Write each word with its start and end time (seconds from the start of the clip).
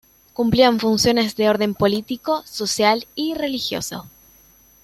Cumplían 0.33 0.79
funciones 0.79 1.35
de 1.35 1.47
orden 1.47 1.75
político, 1.75 2.41
social 2.47 3.05
y 3.13 3.35
religioso—. 3.35 4.07